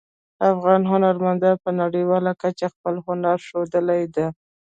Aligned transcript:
افغان 0.51 0.81
هنرمندانو 0.91 1.61
په 1.63 1.69
نړیواله 1.81 2.31
کچه 2.41 2.67
خپل 2.73 2.95
هنر 3.07 3.37
ښودلی 3.47 4.03
ده 4.15 4.27